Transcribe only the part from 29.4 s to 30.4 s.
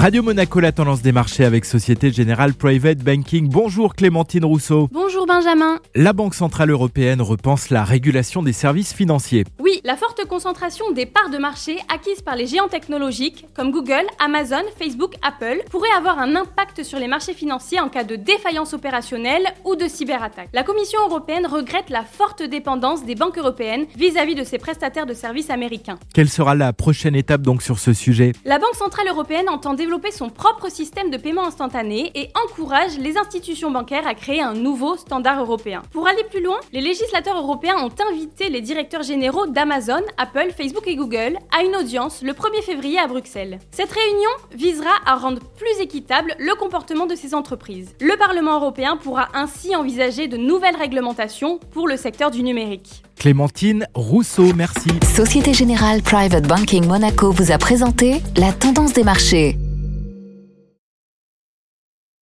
entend développer son